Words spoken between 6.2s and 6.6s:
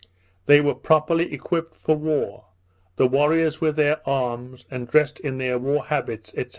&c.